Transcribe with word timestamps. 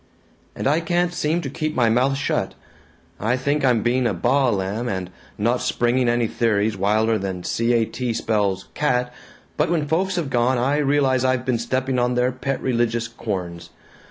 "And 0.55 0.65
I 0.67 0.79
can't 0.79 1.13
seem 1.13 1.41
to 1.41 1.49
keep 1.51 1.75
my 1.75 1.87
mouth 1.87 2.17
shut. 2.17 2.55
I 3.19 3.37
think 3.37 3.63
I'm 3.63 3.83
being 3.83 4.07
a 4.07 4.15
baa 4.15 4.49
lamb, 4.49 4.89
and 4.89 5.11
not 5.37 5.61
springing 5.61 6.09
any 6.09 6.25
theories 6.25 6.75
wilder 6.75 7.19
than 7.19 7.43
'c 7.43 7.71
a 7.71 7.85
t 7.85 8.11
spells 8.11 8.69
cat,' 8.73 9.13
but 9.57 9.69
when 9.69 9.87
folks 9.87 10.15
have 10.15 10.31
gone, 10.31 10.57
I 10.57 10.77
re'lize 10.79 11.23
I've 11.23 11.45
been 11.45 11.59
stepping 11.59 11.99
on 11.99 12.15
their 12.15 12.31
pet 12.31 12.59
religious 12.63 13.07
corns. 13.07 13.69